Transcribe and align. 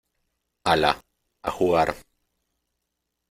hala, 0.65 0.91
a 1.43 1.51
jugar. 1.51 1.89